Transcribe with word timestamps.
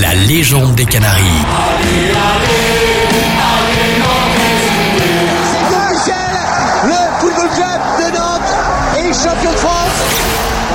la 0.00 0.14
légende 0.14 0.76
des 0.76 0.84
Canaries. 0.84 1.24
le 6.84 7.20
football 7.20 7.48
club 7.48 7.80
de 7.98 8.16
Nantes 8.16 8.40
est 8.96 9.12
champion 9.12 9.50
de 9.50 9.56
France. 9.56 9.98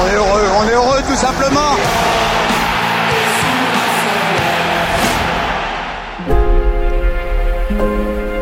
On 0.01 0.07
est 0.09 0.15
heureux, 0.15 0.47
on 0.59 0.67
est 0.67 0.73
heureux 0.73 1.01
tout 1.07 1.15
simplement. 1.15 1.78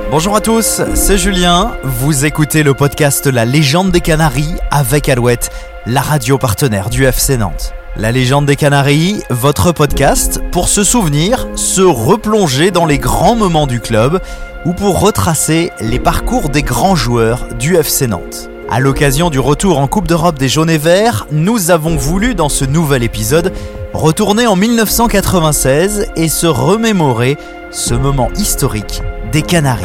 Bonjour 0.09 0.35
à 0.35 0.41
tous, 0.41 0.81
c'est 0.95 1.17
Julien. 1.17 1.77
Vous 1.83 2.25
écoutez 2.25 2.63
le 2.63 2.73
podcast 2.73 3.27
La 3.27 3.45
légende 3.45 3.91
des 3.91 4.01
Canaries 4.01 4.55
avec 4.71 5.09
Alouette, 5.09 5.51
la 5.85 6.01
radio 6.01 6.37
partenaire 6.37 6.89
du 6.89 7.05
FC 7.05 7.37
Nantes. 7.37 7.73
La 7.97 8.11
légende 8.13 8.45
des 8.45 8.55
Canaries, 8.55 9.21
votre 9.29 9.73
podcast 9.73 10.41
pour 10.51 10.69
se 10.69 10.81
souvenir, 10.83 11.47
se 11.55 11.81
replonger 11.81 12.71
dans 12.71 12.85
les 12.85 12.97
grands 12.97 13.35
moments 13.35 13.67
du 13.67 13.81
club 13.81 14.21
ou 14.65 14.71
pour 14.71 15.01
retracer 15.01 15.71
les 15.81 15.99
parcours 15.99 16.49
des 16.49 16.63
grands 16.63 16.95
joueurs 16.95 17.47
du 17.59 17.75
FC 17.75 18.07
Nantes. 18.07 18.49
À 18.69 18.79
l'occasion 18.79 19.29
du 19.29 19.39
retour 19.39 19.77
en 19.77 19.87
Coupe 19.87 20.07
d'Europe 20.07 20.39
des 20.39 20.47
Jaunes 20.47 20.69
et 20.69 20.77
Verts, 20.77 21.27
nous 21.31 21.69
avons 21.69 21.97
voulu 21.97 22.33
dans 22.33 22.47
ce 22.47 22.63
nouvel 22.63 23.03
épisode 23.03 23.51
retourner 23.93 24.47
en 24.47 24.55
1996 24.55 26.13
et 26.15 26.29
se 26.29 26.47
remémorer 26.47 27.37
ce 27.71 27.93
moment 27.93 28.29
historique 28.37 29.01
des 29.33 29.41
Canaries. 29.41 29.83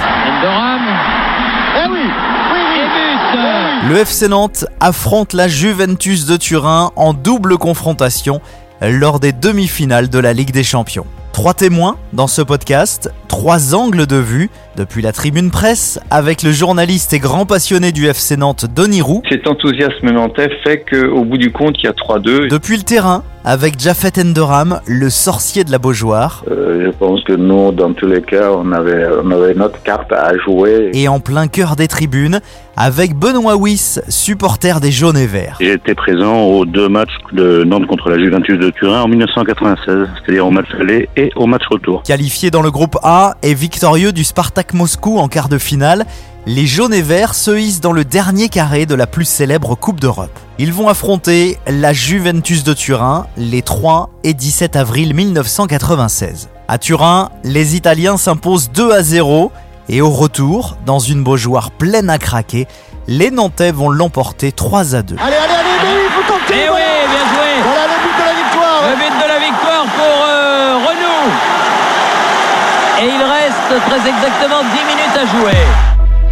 Eh 1.77 1.89
oui, 1.91 2.07
Le 3.85 3.99
FC 3.99 4.27
Nantes 4.29 4.65
affronte 4.81 5.33
la 5.33 5.49
Juventus 5.49 6.27
de 6.27 6.37
Turin 6.37 6.93
en 6.97 7.13
double 7.13 7.59
confrontation 7.59 8.41
lors 8.81 9.21
des 9.21 9.33
demi-finales 9.33 10.09
de 10.09 10.19
la 10.19 10.33
Ligue 10.33 10.51
des 10.51 10.65
Champions. 10.65 11.07
Trois 11.37 11.53
témoins 11.53 11.97
dans 12.15 12.29
ce 12.29 12.41
podcast, 12.41 13.13
trois 13.29 13.75
angles 13.75 14.07
de 14.07 14.17
vue, 14.17 14.49
depuis 14.79 15.03
la 15.03 15.13
tribune 15.13 15.51
presse, 15.51 16.01
avec 16.11 16.43
le 16.43 16.51
journaliste 16.51 17.13
et 17.13 17.19
grand 17.19 17.45
passionné 17.45 17.93
du 17.93 18.07
FC 18.07 18.39
Nantes, 18.39 18.65
Denis 18.75 19.03
Roux, 19.03 19.21
Cet 19.29 19.47
enthousiasme 19.47 20.11
nantais 20.13 20.49
fait 20.65 20.83
qu'au 20.91 21.25
bout 21.25 21.37
du 21.37 21.53
compte, 21.53 21.77
il 21.83 21.85
y 21.85 21.89
a 21.89 21.93
3-2. 21.93 22.49
depuis 22.49 22.79
le 22.79 22.85
terrain, 22.85 23.23
avec 23.45 23.79
Jafet 23.79 24.19
Endoram, 24.19 24.81
le 24.87 25.11
sorcier 25.11 25.63
de 25.65 25.71
la 25.71 25.79
Beaujoire, 25.79 26.43
Euh, 26.51 26.87
je 26.87 26.91
pense 26.97 27.23
que 27.25 27.35
nous, 27.35 27.71
dans 27.71 27.93
tous 27.93 28.07
les 28.07 28.23
cas, 28.23 28.51
on 28.53 28.73
avait, 28.73 29.07
on 29.23 29.31
avait 29.31 29.55
notre 29.55 29.83
carte 29.83 30.13
à 30.13 30.33
jouer. 30.39 30.91
et 30.95 31.07
en 31.07 31.21
plein 31.21 31.49
cœur 31.49 31.77
des 31.77 31.87
tribunes, 31.87 32.41
avec 32.79 33.15
Benoît 33.15 33.57
Wyss, 33.57 34.01
supporter 34.09 34.81
des 34.81 34.91
jaunes 34.91 35.17
et 35.17 35.27
verts. 35.27 35.57
J'ai 35.61 35.73
été 35.73 35.95
présent 35.95 36.43
aux 36.45 36.65
deux 36.67 36.89
matchs 36.89 37.17
de 37.33 37.63
Nantes 37.65 37.87
contre 37.87 38.11
la 38.11 38.19
Juventus 38.19 38.59
de 38.59 38.71
Turin 38.71 39.03
en 39.03 39.09
1996, 39.09 40.09
c'est-à-dire 40.25 40.47
au 40.47 40.51
match 40.51 40.67
aller 40.81 41.09
et 41.17 41.26
au 41.37 41.47
match 41.47 41.63
retour. 41.71 42.03
Qualifié 42.03 42.51
dans 42.51 42.63
le 42.63 42.71
groupe 42.71 42.97
A 43.03 43.37
et 43.43 43.55
victorieux 43.55 44.13
du 44.13 44.25
Spartak 44.25 44.75
Moscou 44.75 45.19
en 45.19 45.29
quart 45.29 45.49
de 45.49 45.59
finale, 45.59 46.07
les 46.47 46.67
jaunes 46.67 46.95
et 46.95 47.03
verts 47.03 47.35
se 47.35 47.51
hissent 47.59 47.81
dans 47.81 47.93
le 47.93 48.05
dernier 48.05 48.49
carré 48.49 48.87
de 48.87 48.95
la 48.95 49.07
plus 49.07 49.25
célèbre 49.25 49.75
Coupe 49.75 50.01
d'Europe. 50.01 50.39
Ils 50.59 50.73
vont 50.73 50.89
affronter 50.89 51.59
la 51.67 51.93
Juventus 51.93 52.63
de 52.63 52.73
Turin 52.73 53.27
les 53.37 53.63
3 53.63 54.11
et 54.23 54.33
17 54.33 54.77
avril 54.77 55.15
1996. 55.15 56.49
À 56.69 56.79
Turin, 56.79 57.31
les 57.45 57.77
Italiens 57.77 58.17
s'imposent 58.17 58.71
2 58.71 58.93
à 58.93 59.03
0 59.03 59.51
et 59.89 60.01
au 60.01 60.11
retour, 60.11 60.77
dans 60.85 60.99
une 60.99 61.23
Beaujoire 61.23 61.71
pleine 61.71 62.11
à 62.11 62.19
craquer, 62.19 62.67
les 63.07 63.31
Nantais 63.31 63.71
vont 63.71 63.89
l'emporter 63.89 64.51
3 64.51 64.97
à 64.97 65.03
2. 65.03 65.15
Allez, 65.19 65.37
allez, 65.37 65.53
allez, 65.53 65.69
mais 65.83 66.05
il 66.07 66.13
faut 66.13 66.33
tenter. 66.33 66.55
Eh 66.55 66.71
oui, 66.71 66.81
bien 67.09 67.25
joué 67.31 67.51
Voilà 67.63 67.87
le 67.87 67.99
but 68.03 68.15
de 68.19 68.25
la 68.25 68.35
victoire. 68.35 68.83
Le 68.91 68.97
but 68.97 69.15
de 69.23 69.29
la 69.29 69.39
victoire 69.39 69.85
pour 69.95 70.17
euh, 70.27 70.79
Renault. 70.89 71.33
Et 72.99 73.05
il 73.05 73.23
reste 73.23 73.69
très 73.89 74.09
exactement 74.09 74.63
10 74.63 74.69
minutes 74.71 75.19
à 75.19 75.27
jouer. 75.27 75.53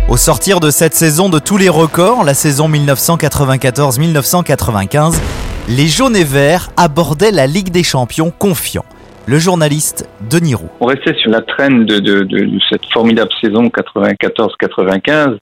Au 0.08 0.16
sortir 0.16 0.60
de 0.60 0.70
cette 0.70 0.94
saison 0.94 1.28
de 1.28 1.38
tous 1.38 1.58
les 1.58 1.69
records, 1.69 2.25
la 2.25 2.32
saison 2.32 2.70
1994-1995, 2.70 5.20
les 5.69 5.86
jaunes 5.86 6.16
et 6.16 6.24
verts 6.24 6.70
abordaient 6.78 7.32
la 7.32 7.47
Ligue 7.47 7.69
des 7.69 7.82
Champions 7.82 8.30
confiants. 8.30 8.86
Le 9.26 9.38
journaliste 9.38 10.08
Denis 10.30 10.54
Roux. 10.54 10.70
On 10.80 10.86
restait 10.86 11.12
sur 11.16 11.30
la 11.30 11.42
traîne 11.42 11.84
de, 11.84 11.98
de, 11.98 12.22
de, 12.22 12.38
de 12.47 12.58
cette 12.70 12.86
formidable 12.94 13.30
saison 13.42 13.64
94-95 13.64 15.36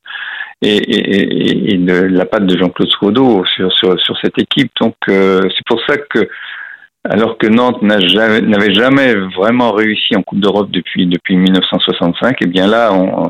et, 0.63 0.77
et, 0.77 0.79
et, 0.81 1.75
et 1.75 1.79
de 1.79 2.01
la 2.03 2.25
patte 2.25 2.47
de 2.47 2.59
Jean-Claude 2.59 2.91
Srodo 2.91 3.45
sur, 3.55 3.73
sur, 3.73 3.97
sur 4.01 4.19
cette 4.21 4.39
équipe. 4.39 4.73
Donc 4.81 4.97
euh, 5.09 5.43
c'est 5.43 5.65
pour 5.67 5.79
ça 5.87 5.97
que 5.97 6.29
alors 7.09 7.37
que 7.39 7.47
Nantes 7.47 7.79
jamais- 8.09 8.41
n'avait 8.43 8.75
jamais 8.75 9.15
vraiment 9.37 9.73
réussi 9.73 10.15
en 10.17 10.23
Coupe 10.23 10.41
d'Europe 10.41 10.71
depuis 10.71 11.07
depuis 11.07 11.37
1965, 11.37 12.37
et 12.43 12.47
bien 12.47 12.67
là, 12.67 12.93
on, 12.93 13.29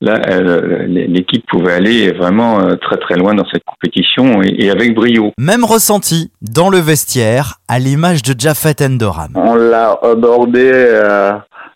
là 0.00 0.20
euh, 0.30 0.86
l'équipe 0.86 1.44
pouvait 1.48 1.72
aller 1.72 2.12
vraiment 2.12 2.60
euh, 2.60 2.76
très 2.76 2.96
très 2.98 3.16
loin 3.16 3.34
dans 3.34 3.46
cette 3.52 3.64
compétition 3.64 4.42
et, 4.42 4.64
et 4.64 4.70
avec 4.70 4.94
brio. 4.94 5.32
Même 5.38 5.64
ressenti 5.64 6.30
dans 6.42 6.68
le 6.68 6.78
vestiaire, 6.78 7.54
à 7.68 7.78
l'image 7.78 8.22
de 8.22 8.38
Jafet 8.38 8.76
Endoram. 8.84 9.32
On 9.36 9.54
l'a 9.54 9.98
abordé 10.02 10.70
euh, 10.74 11.32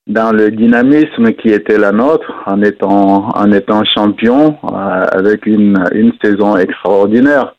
dans 0.07 0.33
le 0.33 0.51
dynamisme 0.51 1.33
qui 1.33 1.49
était 1.49 1.79
la 1.79 1.93
nôtre, 1.93 2.31
en 2.47 2.61
étant, 2.63 3.29
en 3.35 3.53
étant 3.53 3.83
champion, 3.85 4.57
euh, 4.65 5.07
avec 5.13 5.47
une, 5.47 5.83
une 5.93 6.13
saison 6.23 6.57
extraordinaire. 6.57 7.55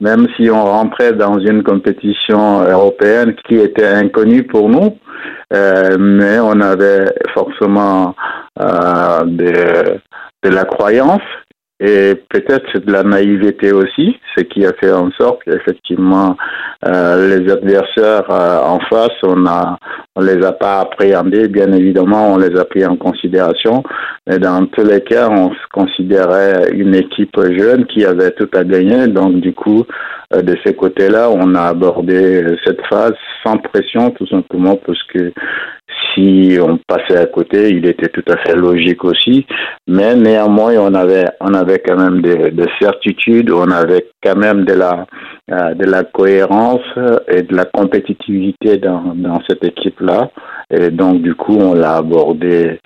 Même 0.00 0.26
si 0.36 0.50
on 0.50 0.64
rentrait 0.64 1.12
dans 1.12 1.38
une 1.38 1.62
compétition 1.62 2.62
européenne 2.62 3.34
qui 3.46 3.56
était 3.56 3.86
inconnue 3.86 4.42
pour 4.42 4.68
nous, 4.68 4.98
euh, 5.52 5.96
mais 5.98 6.38
on 6.38 6.60
avait 6.60 7.06
forcément 7.32 8.14
euh, 8.60 9.22
de, 9.24 10.00
la 10.48 10.64
croyance 10.64 11.22
et 11.80 12.14
peut-être 12.28 12.78
de 12.78 12.92
la 12.92 13.02
naïveté 13.02 13.72
aussi, 13.72 14.16
ce 14.36 14.42
qui 14.44 14.64
a 14.64 14.72
fait 14.74 14.92
en 14.92 15.10
sorte 15.12 15.42
qu'effectivement 15.44 16.36
euh, 16.86 17.38
les 17.38 17.50
adversaires 17.50 18.30
en 18.30 18.78
face, 18.90 19.16
on 19.22 19.46
a 19.46 19.78
on 20.16 20.22
les 20.22 20.44
a 20.44 20.52
pas 20.52 20.80
appréhendés, 20.80 21.48
bien 21.48 21.70
évidemment, 21.72 22.32
on 22.32 22.38
les 22.38 22.58
a 22.58 22.64
pris 22.64 22.84
en 22.84 22.96
considération, 22.96 23.82
mais 24.26 24.38
dans 24.38 24.64
tous 24.66 24.84
les 24.84 25.02
cas, 25.02 25.28
on 25.30 25.50
se 25.50 25.66
considérait 25.72 26.70
une 26.72 26.94
équipe 26.94 27.38
jeune 27.56 27.86
qui 27.86 28.04
avait 28.04 28.30
tout 28.32 28.48
à 28.54 28.64
gagner, 28.64 29.06
donc 29.08 29.40
du 29.40 29.52
coup, 29.52 29.84
euh, 30.34 30.42
de 30.42 30.56
ces 30.64 30.74
côtés-là, 30.74 31.30
on 31.30 31.54
a 31.54 31.62
abordé 31.62 32.44
cette 32.64 32.84
phase 32.86 33.14
sans 33.44 33.58
pression, 33.58 34.10
tout 34.10 34.26
simplement 34.26 34.76
parce 34.76 35.02
que 35.04 35.32
si 36.14 36.58
on 36.60 36.78
passait 36.78 37.18
à 37.18 37.26
côté, 37.26 37.70
il 37.70 37.86
était 37.86 38.08
tout 38.08 38.24
à 38.28 38.36
fait 38.38 38.56
logique 38.56 39.04
aussi. 39.04 39.46
Mais 39.86 40.14
néanmoins, 40.16 40.74
on 40.78 40.94
avait, 40.94 41.26
on 41.40 41.54
avait 41.54 41.78
quand 41.78 41.96
même 41.96 42.22
des, 42.22 42.50
des 42.50 42.68
certitudes, 42.80 43.50
on 43.50 43.70
avait 43.70 44.06
quand 44.22 44.36
même 44.36 44.64
de 44.64 44.72
la, 44.72 45.06
euh, 45.52 45.74
de 45.74 45.84
la 45.84 46.04
cohérence 46.04 46.82
et 47.28 47.42
de 47.42 47.54
la 47.54 47.66
compétitivité 47.66 48.78
dans, 48.78 49.14
dans 49.14 49.40
cette 49.48 49.64
Et 50.70 50.90
donc, 50.90 51.22
du 51.22 51.34
coup, 51.34 51.56
on 51.56 51.74
l'a 51.74 51.96
abordé 51.96 52.80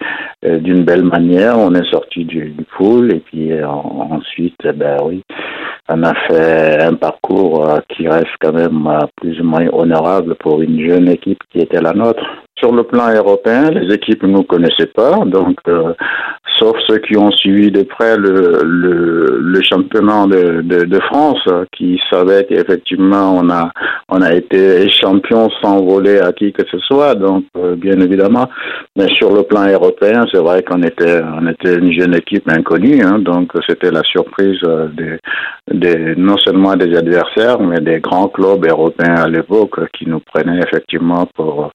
euh, 0.44 0.58
d'une 0.58 0.84
belle 0.84 1.04
manière. 1.04 1.58
On 1.58 1.74
est 1.74 1.90
sorti 1.90 2.24
du, 2.24 2.54
pool 2.76 3.12
et 3.12 3.20
puis 3.20 3.52
euh, 3.52 3.66
ensuite, 3.66 4.56
eh 4.64 4.72
ben 4.72 4.96
oui, 5.04 5.22
on 5.88 6.02
a 6.02 6.14
fait 6.26 6.82
un 6.82 6.94
parcours 6.94 7.68
euh, 7.68 7.78
qui 7.88 8.06
reste 8.06 8.36
quand 8.40 8.52
même 8.52 8.86
plus 9.16 9.40
ou 9.40 9.44
moins 9.44 9.66
honorable 9.72 10.34
pour 10.36 10.60
une 10.60 10.86
jeune 10.86 11.08
équipe 11.08 11.40
qui 11.50 11.60
était 11.60 11.80
la 11.80 11.92
nôtre. 11.92 12.24
Sur 12.60 12.72
le 12.72 12.82
plan 12.82 13.08
européen, 13.14 13.70
les 13.70 13.94
équipes 13.94 14.22
ne 14.22 14.32
nous 14.32 14.42
connaissaient 14.42 14.92
pas, 14.94 15.24
donc 15.24 15.56
euh, 15.66 15.94
sauf 16.58 16.76
ceux 16.86 16.98
qui 16.98 17.16
ont 17.16 17.30
suivi 17.30 17.70
de 17.70 17.82
près 17.82 18.16
le, 18.18 19.60
championnat 19.62 20.26
de, 20.26 21.00
France, 21.00 21.42
qui 21.72 21.98
savaient 22.10 22.44
qu'effectivement 22.44 23.38
on 23.38 23.48
a 23.50 23.70
on 24.08 24.20
a 24.20 24.32
été 24.34 24.90
champion 24.90 25.48
sans 25.62 25.82
voler 25.82 26.18
à 26.18 26.32
qui 26.32 26.52
que 26.52 26.62
ce 26.70 26.78
soit, 26.80 27.14
donc 27.14 27.44
euh, 27.56 27.76
bien 27.76 27.98
évidemment. 28.00 28.48
Mais 28.96 29.06
sur 29.14 29.32
le 29.34 29.42
plan 29.42 29.66
européen, 29.66 30.24
c'est 30.30 30.38
vrai 30.38 30.62
qu'on 30.62 30.82
était 30.82 31.20
on 31.40 31.46
était 31.46 31.76
une 31.76 31.92
jeune 31.92 32.14
équipe 32.14 32.48
inconnue, 32.48 33.00
hein, 33.02 33.18
donc 33.20 33.52
c'était 33.68 33.90
la 33.90 34.02
surprise 34.02 34.58
euh, 34.64 34.88
des, 35.70 36.14
non 36.16 36.36
seulement 36.38 36.76
des 36.76 36.94
adversaires, 36.96 37.60
mais 37.60 37.80
des 37.80 38.00
grands 38.00 38.28
clubs 38.28 38.66
européens 38.66 39.16
à 39.16 39.28
l'époque 39.28 39.78
qui 39.92 40.06
nous 40.06 40.20
prenaient 40.20 40.60
effectivement 40.66 41.26
pour 41.34 41.70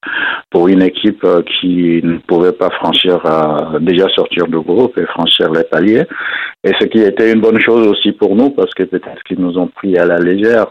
pour 0.50 0.68
une 0.68 0.75
équipe 0.80 1.24
euh, 1.24 1.42
qui 1.42 2.00
ne 2.02 2.18
pouvait 2.18 2.52
pas 2.52 2.70
franchir, 2.70 3.20
euh, 3.24 3.78
déjà 3.80 4.08
sortir 4.14 4.46
du 4.46 4.60
groupe 4.60 4.96
et 4.98 5.06
franchir 5.06 5.50
les 5.52 5.64
paliers. 5.64 6.04
Et 6.64 6.72
ce 6.80 6.86
qui 6.86 6.98
était 6.98 7.32
une 7.32 7.40
bonne 7.40 7.60
chose 7.60 7.86
aussi 7.86 8.12
pour 8.12 8.34
nous 8.34 8.50
parce 8.50 8.72
que 8.74 8.84
peut-être 8.84 9.22
qu'ils 9.24 9.40
nous 9.40 9.58
ont 9.58 9.68
pris 9.68 9.96
à 9.96 10.06
la 10.06 10.16
légère. 10.18 10.66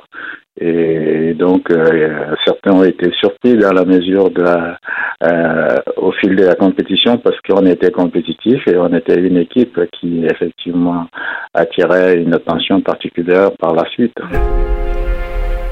Et 0.60 1.34
donc, 1.34 1.70
euh, 1.70 2.34
certains 2.46 2.72
ont 2.72 2.84
été 2.84 3.12
surpris 3.20 3.58
dans 3.58 3.74
la 3.74 3.84
mesure 3.84 4.30
de 4.30 4.46
au 5.98 6.12
fil 6.14 6.36
de 6.36 6.46
la 6.46 6.56
compétition 6.56 7.18
parce 7.18 7.38
qu'on 7.42 7.66
était 7.66 7.92
compétitif 7.92 8.66
et 8.68 8.78
on 8.78 8.94
était 8.94 9.20
une 9.20 9.38
équipe 9.38 9.80
qui 10.00 10.26
effectivement 10.26 11.08
attirait 11.54 12.22
une 12.22 12.34
attention 12.34 12.80
particulière 12.82 13.52
par 13.60 13.74
la 13.74 13.86
suite. 13.90 14.16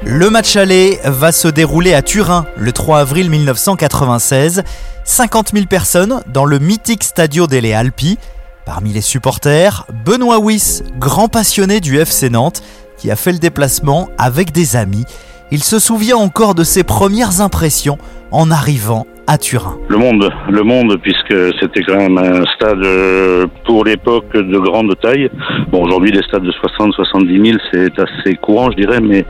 Le 0.06 0.30
match 0.30 0.58
aller 0.58 0.98
va 1.06 1.32
se 1.32 1.48
dérouler 1.48 1.94
à 1.94 2.02
Turin 2.02 2.46
le 2.58 2.74
3 2.74 3.00
avril 3.00 3.30
1996. 3.30 4.64
50 5.06 5.52
000 5.54 5.66
personnes 5.66 6.20
dans 6.28 6.44
le 6.44 6.60
mythique 6.60 7.04
Stadio 7.04 7.48
delle 7.48 7.72
Alpi. 7.74 8.18
Parmi 8.66 8.92
les 8.92 9.02
supporters, 9.02 9.86
Benoît 10.06 10.40
Wyss, 10.40 10.84
grand 11.00 11.30
passionné 11.30 11.80
du 11.80 11.98
FC 12.00 12.30
Nantes, 12.30 12.62
qui 12.98 13.12
a 13.12 13.16
fait 13.16 13.32
le 13.32 13.40
déplacement 13.40 14.10
avec 14.18 14.52
des 14.52 14.76
amis. 14.76 15.06
Il 15.52 15.64
se 15.64 15.80
souvient 15.80 16.18
encore 16.18 16.54
de 16.54 16.64
ses 16.64 16.84
premières 16.84 17.40
impressions 17.40 17.98
en 18.32 18.52
arrivant 18.52 19.06
à 19.28 19.38
Turin. 19.38 19.78
Le 19.88 20.64
monde, 20.64 20.98
puisque 21.02 21.56
c'était 21.62 21.82
quand 21.82 21.98
même 21.98 22.18
un 22.18 22.44
stade 22.56 22.84
euh, 22.84 23.46
pour 23.66 23.86
l'époque 23.86 24.34
de 24.34 24.58
grande 24.58 24.94
taille. 25.02 25.30
Bon, 25.72 25.84
aujourd'hui, 25.84 26.12
les 26.12 26.24
stades 26.24 26.44
de 26.44 26.52
60-70 26.52 27.46
000, 27.46 27.58
c'est 27.72 28.00
assez 28.00 28.36
courant, 28.36 28.70
je 28.72 28.78
dirais, 28.78 29.00
mais 29.00 29.26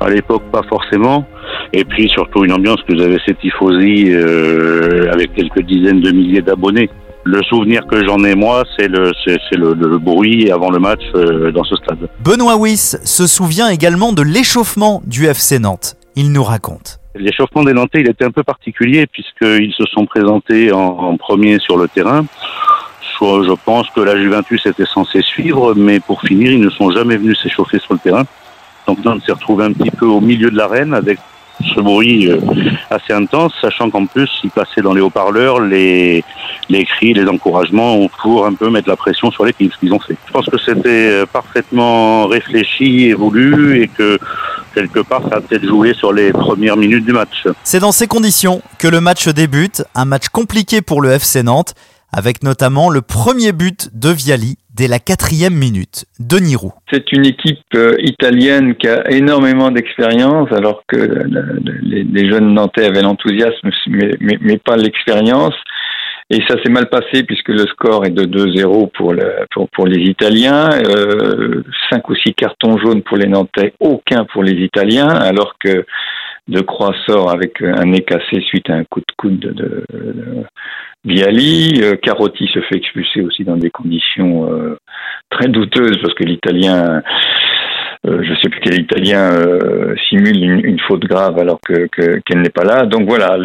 à 0.00 0.10
l'époque, 0.10 0.42
pas 0.52 0.62
forcément. 0.68 1.24
Et 1.72 1.84
puis 1.84 2.08
surtout 2.08 2.44
une 2.44 2.52
ambiance 2.52 2.80
que 2.86 2.94
vous 2.94 3.02
avez 3.02 3.18
ces 3.26 3.34
tifosi 3.34 4.06
euh, 4.10 5.10
avec 5.12 5.34
quelques 5.34 5.62
dizaines 5.62 6.00
de 6.00 6.10
milliers 6.10 6.42
d'abonnés. 6.42 6.90
Le 7.24 7.42
souvenir 7.42 7.86
que 7.88 8.06
j'en 8.06 8.22
ai 8.22 8.36
moi, 8.36 8.62
c'est 8.78 8.86
le, 8.86 9.10
c'est, 9.24 9.38
le, 9.56 9.74
le, 9.74 9.98
bruit 9.98 10.50
avant 10.52 10.70
le 10.70 10.78
match 10.78 11.00
euh, 11.16 11.50
dans 11.50 11.64
ce 11.64 11.74
stade. 11.76 12.08
Benoît 12.24 12.56
Wyss 12.56 13.00
se 13.04 13.26
souvient 13.26 13.68
également 13.68 14.12
de 14.12 14.22
l'échauffement 14.22 15.02
du 15.04 15.26
FC 15.26 15.58
Nantes. 15.58 15.96
Il 16.14 16.30
nous 16.30 16.44
raconte. 16.44 17.00
L'échauffement 17.16 17.64
des 17.64 17.72
Nantais, 17.72 18.00
il 18.00 18.08
était 18.08 18.24
un 18.24 18.30
peu 18.30 18.44
particulier 18.44 19.06
puisqu'ils 19.06 19.72
se 19.76 19.84
sont 19.86 20.06
présentés 20.06 20.70
en, 20.72 20.78
en 20.78 21.16
premier 21.16 21.58
sur 21.58 21.76
le 21.76 21.88
terrain. 21.88 22.24
Soit 23.16 23.44
je 23.44 23.52
pense 23.64 23.88
que 23.90 24.00
la 24.00 24.16
Juventus 24.16 24.64
était 24.66 24.84
censée 24.86 25.22
suivre, 25.22 25.74
mais 25.74 25.98
pour 26.00 26.20
finir, 26.20 26.52
ils 26.52 26.60
ne 26.60 26.70
sont 26.70 26.90
jamais 26.90 27.16
venus 27.16 27.40
s'échauffer 27.42 27.78
sur 27.78 27.94
le 27.94 27.98
terrain. 27.98 28.24
Donc 28.86 29.04
Nantes 29.04 29.22
s'est 29.26 29.32
retrouvé 29.32 29.64
un 29.64 29.72
petit 29.72 29.90
peu 29.90 30.06
au 30.06 30.20
milieu 30.20 30.50
de 30.50 30.56
l'arène 30.56 30.94
avec 30.94 31.18
ce 31.74 31.80
bruit 31.80 32.30
euh, 32.30 32.38
assez 32.90 33.12
intense, 33.12 33.52
sachant 33.60 33.90
qu'en 33.90 34.06
plus, 34.06 34.30
il 34.44 34.50
passait 34.50 34.82
dans 34.82 34.92
les 34.92 35.00
haut-parleurs 35.00 35.60
les, 35.60 36.22
les 36.68 36.84
cris, 36.84 37.14
les 37.14 37.26
encouragements 37.26 38.06
pour 38.20 38.46
un 38.46 38.54
peu 38.54 38.68
mettre 38.70 38.88
la 38.88 38.96
pression 38.96 39.30
sur 39.30 39.44
l'équipe, 39.44 39.72
ce 39.72 39.78
qu'ils 39.78 39.92
ont 39.92 39.98
fait. 39.98 40.16
Je 40.26 40.32
pense 40.32 40.46
que 40.46 40.58
c'était 40.58 40.88
euh, 40.88 41.26
parfaitement 41.26 42.26
réfléchi 42.26 43.06
et 43.06 43.14
voulu 43.14 43.82
et 43.82 43.88
que 43.88 44.18
quelque 44.74 45.00
part, 45.00 45.22
ça 45.30 45.36
a 45.36 45.40
peut-être 45.40 45.66
joué 45.66 45.94
sur 45.94 46.12
les 46.12 46.32
premières 46.32 46.76
minutes 46.76 47.06
du 47.06 47.12
match. 47.12 47.46
C'est 47.64 47.80
dans 47.80 47.92
ces 47.92 48.06
conditions 48.06 48.60
que 48.78 48.88
le 48.88 49.00
match 49.00 49.26
débute, 49.28 49.82
un 49.94 50.04
match 50.04 50.28
compliqué 50.28 50.82
pour 50.82 51.00
le 51.00 51.12
FC 51.12 51.42
Nantes, 51.42 51.74
avec 52.16 52.42
notamment 52.42 52.88
le 52.88 53.02
premier 53.02 53.52
but 53.52 53.90
de 53.92 54.08
Viali 54.08 54.56
dès 54.74 54.88
la 54.88 54.98
quatrième 54.98 55.52
minute 55.54 56.06
de 56.18 56.38
Nirou. 56.38 56.72
C'est 56.90 57.12
une 57.12 57.26
équipe 57.26 57.58
euh, 57.74 57.94
italienne 57.98 58.74
qui 58.76 58.88
a 58.88 59.10
énormément 59.10 59.70
d'expérience, 59.70 60.50
alors 60.50 60.82
que 60.88 60.96
les, 60.96 62.30
jeunes 62.30 62.54
Nantais 62.54 62.86
avaient 62.86 63.02
l'enthousiasme, 63.02 63.70
mais, 64.20 64.56
pas 64.56 64.76
l'expérience. 64.76 65.54
Et 66.30 66.40
ça 66.48 66.56
s'est 66.62 66.72
mal 66.72 66.88
passé 66.88 67.22
puisque 67.22 67.50
le 67.50 67.66
score 67.66 68.06
est 68.06 68.10
de 68.10 68.24
2-0 68.24 68.90
pour, 68.92 69.14
pour, 69.52 69.68
pour, 69.68 69.86
les 69.86 70.00
Italiens, 70.00 70.70
euh, 70.72 71.62
5 71.90 72.08
ou 72.08 72.14
6 72.16 72.34
cartons 72.34 72.78
jaunes 72.78 73.02
pour 73.02 73.18
les 73.18 73.28
Nantais, 73.28 73.74
aucun 73.78 74.24
pour 74.24 74.42
les 74.42 74.64
Italiens, 74.64 75.08
alors 75.08 75.54
que 75.62 75.84
De 76.48 76.60
Croix 76.60 76.94
sort 77.06 77.30
avec 77.30 77.60
un 77.60 77.86
nez 77.86 78.02
cassé 78.02 78.40
suite 78.40 78.70
à 78.70 78.74
un 78.74 78.84
coup 78.84 79.00
de 79.00 79.14
coude 79.16 79.40
de, 79.40 79.84
de, 79.92 80.44
Viali. 81.04 81.80
Euh, 81.82 81.96
Carotti 81.96 82.46
se 82.48 82.60
fait 82.60 82.76
expulser 82.76 83.22
aussi 83.22 83.44
dans 83.44 83.56
des 83.56 83.70
conditions 83.70 84.50
euh, 84.52 84.76
très 85.30 85.48
douteuses 85.48 85.98
parce 86.00 86.14
que 86.14 86.24
l'Italien 86.24 87.02
euh, 88.06 88.22
je 88.22 88.30
ne 88.30 88.36
sais 88.36 88.48
plus 88.48 88.60
quel 88.60 88.80
Italien 88.80 89.30
simule 90.08 90.64
une, 90.64 90.78
faute 90.86 91.02
grave 91.02 91.40
alors 91.40 91.58
que 91.66 91.88
qu'elle 92.24 92.40
n'est 92.40 92.50
pas 92.50 92.62
là. 92.62 92.86
Donc 92.86 93.08
voilà, 93.08 93.36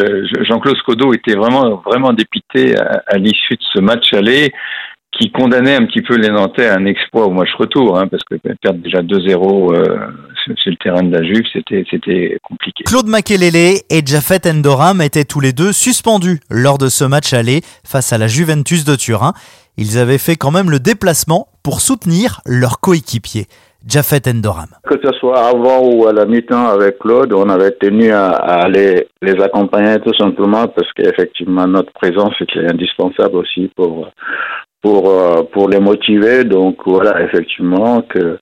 Jean-Claude 0.43 0.77
Scodo 0.77 1.13
était 1.13 1.33
vraiment 1.33 1.81
vraiment 1.83 2.13
dépité 2.13 2.77
à, 2.77 3.01
à 3.07 3.17
l'issue 3.17 3.55
de 3.55 3.63
ce 3.73 3.79
match 3.79 4.13
aller 4.13 4.51
qui 5.11 5.31
condamnait 5.31 5.75
un 5.75 5.85
petit 5.85 6.01
peu 6.01 6.15
les 6.15 6.29
Nantais 6.29 6.67
à 6.67 6.75
un 6.75 6.85
exploit 6.85 7.25
au 7.25 7.31
match 7.31 7.53
retour, 7.57 7.99
hein, 7.99 8.07
parce 8.07 8.23
que 8.23 8.35
perdre 8.35 8.79
déjà 8.79 9.01
2-0 9.01 9.75
euh, 9.75 9.97
sur 10.45 10.71
le 10.71 10.75
terrain 10.77 11.03
de 11.03 11.11
la 11.11 11.23
Juve, 11.23 11.43
c'était 11.51 11.83
c'était 11.89 12.39
compliqué. 12.43 12.83
Claude 12.85 13.07
Makelele 13.07 13.81
et 13.89 14.05
Jafet 14.05 14.49
Endoram 14.49 15.01
étaient 15.01 15.25
tous 15.25 15.41
les 15.41 15.53
deux 15.53 15.73
suspendus 15.73 16.39
lors 16.49 16.77
de 16.77 16.87
ce 16.87 17.03
match 17.03 17.33
aller 17.33 17.61
face 17.83 18.13
à 18.13 18.17
la 18.17 18.27
Juventus 18.27 18.85
de 18.85 18.95
Turin. 18.95 19.33
Ils 19.77 19.97
avaient 19.97 20.17
fait 20.17 20.35
quand 20.35 20.51
même 20.51 20.69
le 20.69 20.79
déplacement 20.79 21.47
pour 21.63 21.81
soutenir 21.81 22.41
leur 22.45 22.79
coéquipier. 22.79 23.45
Jafet 23.87 24.29
Endoram. 24.29 24.67
Que 24.83 24.95
ce 25.03 25.11
soit 25.19 25.39
avant 25.39 25.81
ou 25.83 26.07
à 26.07 26.13
la 26.13 26.25
mi-temps 26.25 26.67
avec 26.67 26.99
Claude, 26.99 27.33
on 27.33 27.49
avait 27.49 27.71
tenu 27.71 28.11
à, 28.11 28.29
à 28.29 28.65
aller 28.65 29.07
les 29.23 29.41
accompagner 29.41 29.99
tout 29.99 30.13
simplement 30.13 30.67
parce 30.67 30.91
qu'effectivement 30.93 31.65
notre 31.67 31.91
présence 31.93 32.35
était 32.41 32.71
indispensable 32.71 33.37
aussi 33.37 33.71
pour 33.75 34.07
pour 34.81 35.13
pour 35.51 35.69
les 35.69 35.79
motiver. 35.79 36.43
Donc 36.43 36.77
voilà, 36.85 37.21
effectivement 37.23 38.01
que 38.01 38.39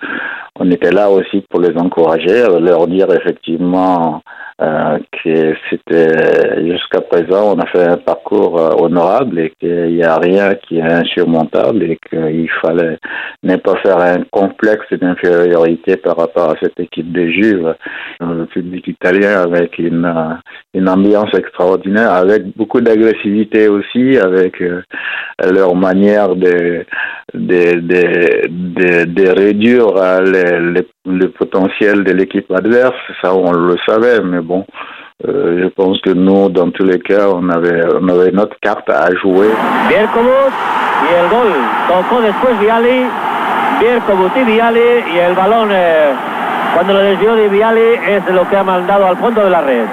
on 0.60 0.70
était 0.72 0.92
là 0.92 1.10
aussi 1.10 1.42
pour 1.50 1.62
les 1.62 1.76
encourager, 1.78 2.44
leur 2.60 2.88
dire 2.88 3.08
effectivement 3.12 4.22
euh, 4.62 5.00
que 5.24 5.56
c'était 5.70 6.70
jusqu'à 6.70 7.00
présent 7.00 7.56
on 7.56 7.60
a 7.60 7.66
fait 7.68 7.88
un 7.88 7.96
parcours 7.96 8.60
euh, 8.60 8.72
honorable 8.78 9.40
et 9.40 9.54
qu'il 9.58 9.96
n'y 9.96 10.04
a 10.04 10.18
rien 10.18 10.54
qui 10.56 10.80
est 10.80 10.82
insurmontable 10.82 11.84
et 11.84 11.98
qu'il 12.10 12.50
fallait 12.62 12.98
ne 13.44 13.56
pas 13.56 13.78
faire 13.78 14.00
un 14.00 14.24
complexe 14.32 14.92
d'infériorité 14.92 15.96
par 15.96 16.18
rapport 16.18 16.50
à 16.50 16.56
cette 16.62 16.78
équipe 16.78 17.10
de 17.10 17.28
Juves, 17.30 17.74
le 18.20 18.46
public 18.48 18.86
italien 18.86 19.44
avec 19.44 19.78
une, 19.80 20.04
euh, 20.04 20.88
ambiance 20.88 21.34
extraordinaire, 21.38 22.12
avec 22.12 22.58
beaucoup 22.58 22.82
d'agressivité 22.82 23.70
aussi, 23.70 24.18
avec 24.18 24.62
euh, 24.62 24.82
leur 25.54 25.74
manière 25.74 26.36
de, 26.36 26.86
de, 27.34 27.80
de 29.06 29.30
réduire 29.30 29.88
les, 30.24 30.49
les, 30.50 30.88
le 31.06 31.30
potentiel 31.30 32.04
de 32.04 32.12
l'équipe 32.12 32.52
adverse, 32.52 32.96
ça 33.22 33.34
on 33.34 33.52
le 33.52 33.76
savait, 33.88 34.22
mais 34.22 34.42
bon, 34.42 34.66
euh, 35.28 35.64
je 35.64 35.68
pense 35.68 36.00
que 36.02 36.12
nous, 36.12 36.50
dans 36.50 36.72
tous 36.72 36.86
les 36.86 37.00
cas, 37.00 37.28
on 37.34 37.50
avait, 37.50 37.82
on 38.00 38.08
avait 38.08 38.32
notre 38.32 38.58
carte 38.62 38.90
à 38.90 39.14
jouer. 39.16 39.50
Bierkobut 39.90 40.54
y 41.10 41.14
el 41.14 41.30
gol. 41.30 41.52
Tocó 41.90 42.22
después 42.22 42.54
Viali. 42.62 43.06
Bierkobut 43.82 44.32
y 44.38 44.44
Viali 44.46 44.80
y 45.14 45.18
el 45.18 45.34
balón, 45.34 45.70
eh, 45.72 46.14
cuando 46.74 46.94
lo 46.94 47.00
desvió 47.00 47.36
de 47.36 47.50
Viali, 47.50 48.00
es 48.08 48.34
lo 48.34 48.48
que 48.48 48.56
ha 48.56 48.64
mandado 48.64 49.08
al 49.08 49.18
fondo 49.18 49.44
de 49.44 49.50
la 49.50 49.62
red. 49.62 49.86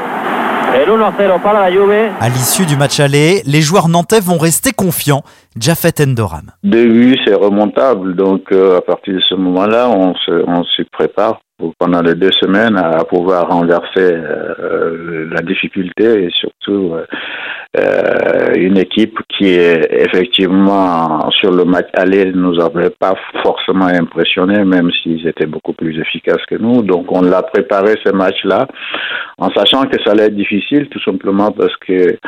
El 0.74 0.88
1-0 0.90 1.42
para 1.42 1.60
la 1.60 1.70
Juve. 1.70 2.10
À 2.20 2.28
l'issue 2.28 2.66
du 2.66 2.76
match 2.76 3.00
aller, 3.00 3.42
les 3.46 3.60
joueurs 3.60 3.88
nantais 3.88 4.20
vont 4.20 4.38
rester 4.38 4.72
confiants. 4.72 5.22
Jafet 5.58 6.02
Endoram. 6.02 6.52
Deux 6.64 6.86
buts, 6.86 7.18
c'est 7.24 7.34
remontable. 7.34 8.14
Donc, 8.14 8.42
euh, 8.52 8.78
à 8.78 8.80
partir 8.82 9.14
de 9.14 9.20
ce 9.20 9.34
moment-là, 9.34 9.88
on 9.88 10.14
se, 10.14 10.44
on 10.46 10.64
se 10.64 10.82
prépare 10.92 11.40
pendant 11.78 12.02
les 12.02 12.14
deux 12.14 12.32
semaines 12.40 12.76
à 12.76 13.04
pouvoir 13.04 13.48
renverser 13.48 14.12
euh, 14.12 15.28
la 15.30 15.40
difficulté 15.40 16.24
et 16.24 16.30
surtout 16.30 16.94
euh, 16.94 17.06
euh, 17.78 18.54
une 18.56 18.76
équipe 18.76 19.18
qui 19.28 19.48
est 19.48 19.88
effectivement 19.90 21.30
sur 21.30 21.52
le 21.52 21.64
match 21.64 21.88
aller 21.94 22.32
nous 22.32 22.60
avait 22.60 22.90
pas 22.90 23.14
forcément 23.42 23.86
impressionné, 23.86 24.64
même 24.64 24.90
s'ils 25.02 25.26
étaient 25.26 25.46
beaucoup 25.46 25.72
plus 25.72 25.98
efficaces 25.98 26.44
que 26.48 26.56
nous. 26.56 26.82
Donc, 26.82 27.10
on 27.10 27.22
l'a 27.22 27.42
préparé 27.42 27.94
ce 28.04 28.12
match-là 28.12 28.66
en 29.38 29.50
sachant 29.50 29.84
que 29.86 29.96
ça 30.04 30.12
allait 30.12 30.24
être 30.24 30.36
difficile, 30.36 30.88
tout 30.88 31.02
simplement 31.02 31.52
parce 31.52 31.76
que 31.86 32.18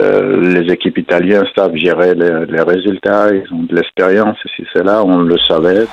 les 0.00 0.72
équipes 0.72 0.98
italiennes 0.98 1.46
savent 1.56 1.76
gérer 1.76 2.14
les, 2.14 2.46
les 2.46 2.62
résultats, 2.62 3.28
ils 3.32 3.52
ont 3.52 3.62
de 3.62 3.74
l'expérience, 3.74 4.36
et 4.44 4.48
si 4.56 4.66
c'est 4.72 4.84
là, 4.84 5.02
on 5.04 5.18
le 5.18 5.36
savait. 5.48 5.86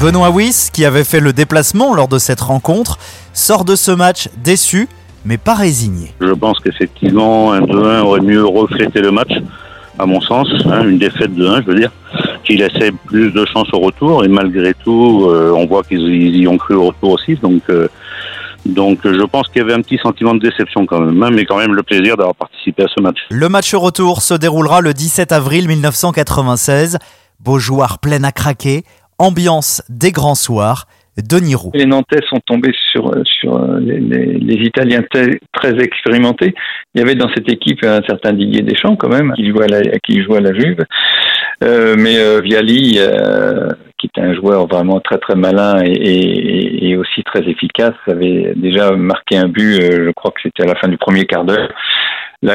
Benoît 0.00 0.30
Wyss, 0.30 0.70
qui 0.70 0.84
avait 0.84 1.02
fait 1.02 1.18
le 1.18 1.32
déplacement 1.32 1.92
lors 1.92 2.06
de 2.06 2.18
cette 2.18 2.40
rencontre, 2.40 2.98
sort 3.32 3.64
de 3.64 3.74
ce 3.74 3.90
match 3.90 4.28
déçu, 4.36 4.88
mais 5.24 5.38
pas 5.38 5.54
résigné. 5.54 6.14
Je 6.20 6.32
pense 6.32 6.60
qu'effectivement, 6.60 7.52
un 7.52 7.62
2-1 7.62 8.02
aurait 8.02 8.20
mieux 8.20 8.44
reflété 8.44 9.00
le 9.00 9.10
match, 9.10 9.32
à 9.98 10.06
mon 10.06 10.20
sens, 10.20 10.46
hein, 10.66 10.86
une 10.86 10.98
défaite 10.98 11.34
de 11.34 11.46
1, 11.46 11.62
je 11.62 11.66
veux 11.66 11.74
dire, 11.74 11.90
qui 12.44 12.56
laissait 12.56 12.92
plus 13.06 13.32
de 13.32 13.44
chances 13.46 13.68
au 13.72 13.80
retour, 13.80 14.24
et 14.24 14.28
malgré 14.28 14.72
tout, 14.74 15.26
euh, 15.28 15.52
on 15.56 15.66
voit 15.66 15.82
qu'ils 15.82 16.36
y 16.36 16.46
ont 16.46 16.58
cru 16.58 16.74
au 16.74 16.86
retour 16.88 17.12
aussi, 17.12 17.34
donc... 17.36 17.62
Euh, 17.70 17.88
donc 18.66 18.98
je 19.04 19.24
pense 19.24 19.48
qu'il 19.48 19.62
y 19.62 19.64
avait 19.64 19.72
un 19.72 19.80
petit 19.80 19.98
sentiment 20.02 20.34
de 20.34 20.40
déception 20.40 20.84
quand 20.84 21.00
même, 21.00 21.22
hein, 21.22 21.30
mais 21.32 21.46
quand 21.46 21.56
même 21.56 21.74
le 21.74 21.82
plaisir 21.82 22.16
d'avoir 22.16 22.34
participé 22.34 22.82
à 22.82 22.86
ce 22.94 23.00
match. 23.00 23.16
Le 23.30 23.48
match 23.48 23.74
retour 23.74 24.20
se 24.20 24.34
déroulera 24.34 24.80
le 24.82 24.92
17 24.92 25.32
avril 25.32 25.68
1996. 25.68 26.98
Beaujoire 27.40 27.98
pleine 27.98 28.24
à 28.24 28.32
craquer, 28.32 28.82
ambiance 29.18 29.82
des 29.88 30.12
grands 30.12 30.34
soirs. 30.34 30.86
Denis 31.22 31.56
Roux. 31.56 31.72
Les 31.74 31.84
Nantais 31.84 32.20
sont 32.28 32.38
tombés 32.46 32.72
sur, 32.92 33.10
sur 33.24 33.58
les, 33.80 33.98
les, 33.98 34.54
Italiens 34.54 35.02
très, 35.10 35.78
expérimentés. 35.80 36.54
Il 36.94 37.00
y 37.00 37.02
avait 37.02 37.16
dans 37.16 37.28
cette 37.34 37.50
équipe 37.50 37.82
un 37.82 38.00
certain 38.06 38.32
Didier 38.32 38.62
Deschamps 38.62 38.94
quand 38.94 39.08
même, 39.08 39.32
qui 39.34 39.48
jouait 39.48 39.64
à 39.64 39.80
la, 39.80 39.98
qui 39.98 40.22
jouait 40.22 40.38
à 40.38 40.40
la 40.40 40.54
Juve. 40.54 40.84
Euh, 41.64 41.96
mais 41.98 42.18
euh, 42.18 42.40
Viali, 42.40 42.98
euh, 42.98 43.68
qui 43.98 44.06
est 44.06 44.20
un 44.20 44.32
joueur 44.34 44.68
vraiment 44.68 45.00
très 45.00 45.18
très 45.18 45.34
malin 45.34 45.82
et, 45.84 46.88
et, 46.88 46.96
aussi 46.96 47.24
très 47.24 47.42
efficace, 47.48 47.94
avait 48.06 48.52
déjà 48.54 48.92
marqué 48.92 49.36
un 49.36 49.48
but. 49.48 49.80
je 49.80 50.10
crois 50.12 50.30
que 50.30 50.40
c'était 50.42 50.62
à 50.62 50.66
la 50.66 50.76
fin 50.76 50.88
du 50.88 50.98
premier 50.98 51.24
quart 51.24 51.44
d'heure. 51.44 51.68
Là, 52.42 52.54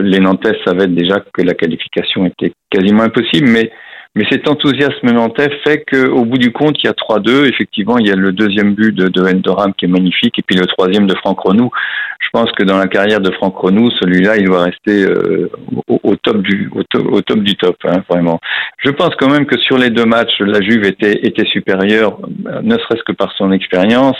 les 0.00 0.20
Nantais 0.20 0.58
savaient 0.66 0.86
déjà 0.86 1.16
que 1.20 1.42
la 1.42 1.52
qualification 1.52 2.24
était 2.24 2.54
quasiment 2.70 3.02
impossible, 3.02 3.48
mais 3.48 3.70
mais 4.18 4.24
cet 4.28 4.48
enthousiasme 4.48 5.12
nantais 5.12 5.48
fait 5.64 5.84
qu'au 5.88 6.24
bout 6.24 6.38
du 6.38 6.50
compte, 6.50 6.76
il 6.82 6.88
y 6.88 6.90
a 6.90 6.92
3-2. 6.92 7.48
Effectivement, 7.48 7.98
il 7.98 8.08
y 8.08 8.10
a 8.10 8.16
le 8.16 8.32
deuxième 8.32 8.74
but 8.74 8.92
de, 8.92 9.06
de 9.06 9.22
Endoram 9.22 9.72
qui 9.74 9.84
est 9.84 9.88
magnifique 9.88 10.36
et 10.40 10.42
puis 10.42 10.56
le 10.56 10.66
troisième 10.66 11.06
de 11.06 11.14
Franck 11.14 11.38
Renou. 11.38 11.70
Je 12.18 12.28
pense 12.32 12.50
que 12.50 12.64
dans 12.64 12.78
la 12.78 12.88
carrière 12.88 13.20
de 13.20 13.30
Franck 13.30 13.56
Renou, 13.56 13.92
celui-là, 14.00 14.36
il 14.36 14.46
doit 14.46 14.64
rester 14.64 15.04
euh, 15.04 15.48
au, 15.86 16.16
top 16.16 16.42
du 16.42 16.68
au, 16.74 16.82
top 17.22 17.38
du 17.38 17.54
top, 17.54 17.76
hein, 17.84 18.02
vraiment. 18.10 18.40
Je 18.84 18.90
pense 18.90 19.14
quand 19.20 19.30
même 19.30 19.46
que 19.46 19.56
sur 19.60 19.78
les 19.78 19.90
deux 19.90 20.04
matchs, 20.04 20.40
la 20.40 20.60
Juve 20.60 20.84
était 20.84 21.20
était 21.22 21.46
supérieure, 21.46 22.18
ne 22.60 22.74
serait-ce 22.74 23.04
que 23.04 23.12
par 23.12 23.32
son 23.38 23.52
expérience 23.52 24.16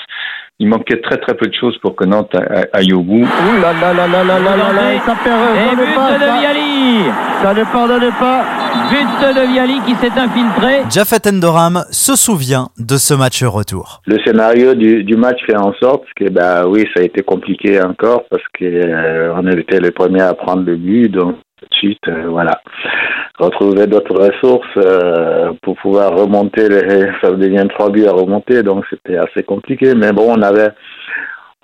il 0.61 0.69
manquait 0.69 1.01
très 1.01 1.19
très 1.19 1.35
peu 1.35 1.47
de 1.47 1.55
choses 1.55 1.79
pour 1.79 1.95
que 1.95 2.05
Nantes 2.05 2.35
aille 2.73 2.93
au 2.93 3.03
bout. 3.03 3.23
Ouh 3.23 3.63
là 3.63 3.73
là 3.81 3.93
là 3.95 4.09
là 4.09 4.25
là 4.25 4.39
là 4.41 4.57
là 4.57 4.73
là, 4.73 5.01
ça 5.07 5.15
perd, 5.23 5.39
Et 5.73 5.77
but 5.77 5.95
pas, 5.95 6.13
de 6.15 6.41
Viali 6.41 7.05
Ça 7.43 7.55
ne 7.55 7.65
pardonne 7.73 8.13
pas. 8.19 8.45
But 8.91 9.37
de 9.37 9.53
Viali 9.53 9.81
qui 9.87 9.95
s'est 9.95 10.19
infiltré. 10.19 10.83
Jafet 10.91 11.29
Endoram 11.29 11.85
se 11.91 12.17
souvient 12.17 12.69
de 12.79 12.97
ce 12.97 13.15
match 13.15 13.45
retour. 13.45 14.01
Le 14.07 14.19
scénario 14.25 14.75
du, 14.75 15.05
du 15.05 15.17
match 15.17 15.39
fait 15.47 15.57
en 15.57 15.73
sorte 15.75 16.05
que 16.17 16.29
bah 16.29 16.67
oui, 16.67 16.85
ça 16.93 17.03
a 17.03 17.05
été 17.05 17.23
compliqué 17.23 17.81
encore 17.81 18.25
parce 18.29 18.43
qu'on 18.59 18.65
euh, 18.65 19.35
on 19.37 19.47
était 19.47 19.79
les 19.81 19.93
premiers 19.93 20.23
à 20.23 20.35
prendre 20.35 20.65
le 20.65 20.75
but, 20.75 21.09
donc 21.09 21.37
suite, 21.73 22.07
euh, 22.09 22.29
voilà 22.29 22.61
retrouver 23.39 23.87
d'autres 23.87 24.15
ressources 24.15 24.67
euh, 24.79 25.53
pour 25.63 25.77
pouvoir 25.77 26.13
remonter. 26.13 26.69
Les, 26.69 27.11
ça 27.21 27.31
devient 27.31 27.67
trois 27.69 27.91
buts 27.91 28.07
à 28.07 28.13
remonter, 28.13 28.63
donc 28.63 28.85
c'était 28.91 29.17
assez 29.17 29.45
compliqué. 29.45 29.95
Mais 29.95 30.13
bon, 30.13 30.35
on 30.37 30.43
avait 30.43 30.71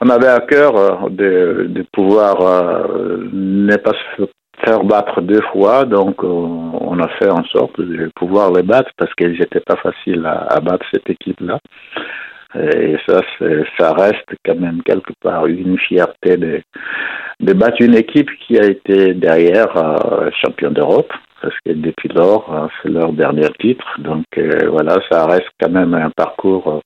on 0.01 0.09
avait 0.09 0.29
à 0.29 0.41
cœur 0.41 0.77
euh, 0.77 1.09
de, 1.11 1.67
de 1.69 1.85
pouvoir 1.93 2.37
ne 3.33 3.77
pas 3.77 3.93
se 4.17 4.25
faire 4.65 4.85
battre 4.85 5.21
deux 5.21 5.43
fois, 5.53 5.85
donc 5.85 6.23
on 6.23 6.99
a 7.01 7.09
fait 7.19 7.31
en 7.31 7.45
sorte 7.45 7.81
de 7.81 8.09
pouvoir 8.15 8.53
les 8.53 8.63
battre 8.63 8.91
parce 8.97 9.13
qu'ils 9.15 9.37
n'étaient 9.39 9.61
pas 9.61 9.77
faciles 9.77 10.25
à, 10.25 10.47
à, 10.49 10.61
battre 10.61 10.87
cette 10.93 11.11
équipe-là. 11.11 11.59
Et 12.55 12.97
ça, 13.09 13.21
ça 13.77 13.93
reste 13.95 14.31
quand 14.47 14.55
même 14.55 14.81
quelque 14.85 15.13
part 15.21 15.47
une 15.47 15.77
fierté 15.77 16.37
de, 16.37 16.63
de 17.41 17.53
battre 17.53 17.81
une 17.81 17.95
équipe 17.95 18.31
qui 18.47 18.59
a 18.59 18.65
été 18.65 19.15
derrière 19.15 19.77
euh, 19.77 20.31
champion 20.43 20.71
d'Europe 20.71 21.13
parce 21.45 21.57
que 21.67 21.73
depuis 21.73 22.09
lors, 22.09 22.51
hein, 22.53 22.69
c'est 22.83 22.89
leur 22.89 23.13
dernier 23.13 23.49
titre. 23.61 23.85
Donc 23.99 24.25
euh, 24.39 24.69
voilà, 24.71 24.97
ça 25.11 25.27
reste 25.27 25.51
quand 25.61 25.71
même 25.71 25.93
un 25.93 26.11
parcours 26.11 26.81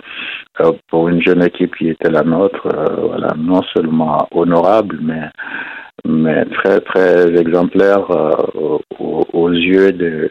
euh, 0.61 0.73
pour 0.89 1.09
une 1.09 1.23
jeune 1.23 1.45
équipe 1.45 1.77
qui 1.77 1.91
était 1.91 2.11
la 2.11 2.23
nôtre, 2.23 2.67
euh, 2.67 3.07
voilà, 3.09 3.35
non 3.37 3.63
seulement 3.75 4.27
honorable, 4.33 4.99
mais 5.01 5.31
mais 6.05 6.45
très 6.47 6.81
très 6.81 7.35
exemplaire 7.37 8.07
aux, 8.99 9.51
yeux 9.51 9.93
de, 9.93 10.31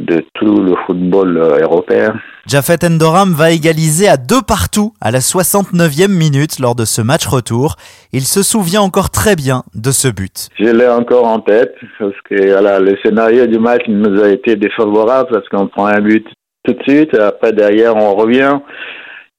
de 0.00 0.24
tout 0.34 0.60
le 0.60 0.74
football 0.86 1.36
européen. 1.60 2.14
Jafet 2.46 2.84
Endoram 2.84 3.32
va 3.32 3.50
égaliser 3.50 4.08
à 4.08 4.16
deux 4.16 4.40
partout 4.40 4.92
à 5.00 5.10
la 5.10 5.18
69e 5.18 6.08
minute 6.08 6.60
lors 6.60 6.74
de 6.74 6.84
ce 6.84 7.02
match 7.02 7.26
retour. 7.26 7.76
Il 8.12 8.22
se 8.22 8.42
souvient 8.42 8.82
encore 8.82 9.10
très 9.10 9.36
bien 9.36 9.64
de 9.74 9.90
ce 9.90 10.08
but. 10.08 10.48
Je 10.58 10.70
l'ai 10.70 10.88
encore 10.88 11.26
en 11.26 11.40
tête 11.40 11.74
parce 11.98 12.14
que 12.28 12.52
voilà, 12.52 12.78
le 12.78 12.96
scénario 13.04 13.46
du 13.46 13.58
match 13.58 13.82
nous 13.88 14.22
a 14.22 14.28
été 14.28 14.56
défavorable 14.56 15.28
parce 15.32 15.48
qu'on 15.48 15.66
prend 15.66 15.86
un 15.86 16.00
but 16.00 16.26
tout 16.64 16.74
de 16.74 16.82
suite 16.82 17.14
et 17.14 17.20
après 17.20 17.52
derrière 17.52 17.96
on 17.96 18.14
revient. 18.14 18.58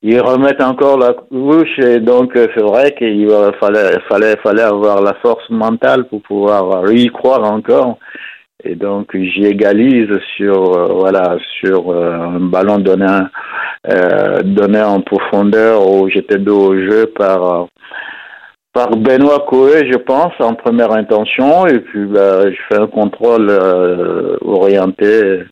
Ils 0.03 0.21
remettent 0.21 0.61
encore 0.61 0.99
la 0.99 1.13
couche 1.13 1.79
et 1.79 1.99
donc 1.99 2.31
c'est 2.35 2.61
vrai 2.61 2.93
qu'il 2.95 3.29
fallait, 3.59 3.99
fallait, 4.07 4.35
fallait 4.43 4.61
avoir 4.61 5.01
la 5.01 5.15
force 5.15 5.49
mentale 5.49 6.05
pour 6.05 6.21
pouvoir 6.21 6.91
y 6.91 7.07
croire 7.07 7.43
encore. 7.51 7.97
Et 8.63 8.75
donc 8.75 9.15
j'égalise 9.15 10.09
sur 10.35 10.75
euh, 10.75 10.85
voilà 10.91 11.37
sur 11.59 11.91
euh, 11.91 12.11
un 12.11 12.39
ballon 12.39 12.79
donné 12.79 13.05
euh, 13.87 14.41
donné 14.43 14.81
en 14.81 15.01
profondeur 15.01 15.87
où 15.87 16.09
j'étais 16.09 16.39
dos 16.39 16.71
au 16.71 16.75
jeu 16.75 17.05
par 17.15 17.67
par 18.73 18.89
Benoît 18.91 19.45
Coé, 19.47 19.89
je 19.91 19.97
pense, 19.97 20.33
en 20.39 20.53
première 20.53 20.91
intention. 20.91 21.65
Et 21.67 21.79
puis 21.79 22.05
bah, 22.05 22.49
je 22.51 22.57
fais 22.69 22.79
un 22.79 22.87
contrôle 22.87 23.49
orienté 24.41 25.43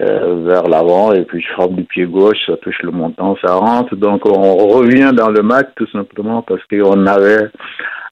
vers 0.00 0.68
l'avant 0.68 1.12
et 1.12 1.24
puis 1.24 1.42
je 1.42 1.52
frappe 1.52 1.74
du 1.74 1.84
pied 1.84 2.06
gauche, 2.06 2.38
ça 2.46 2.56
touche 2.56 2.80
le 2.82 2.90
montant, 2.90 3.36
ça 3.44 3.54
rentre. 3.54 3.94
Donc 3.96 4.26
on 4.26 4.56
revient 4.56 5.12
dans 5.14 5.30
le 5.30 5.42
match 5.42 5.68
tout 5.76 5.88
simplement 5.88 6.42
parce 6.42 6.62
qu'on 6.64 7.06
avait 7.06 7.50